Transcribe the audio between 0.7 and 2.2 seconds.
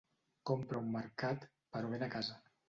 a un mercat, però ven a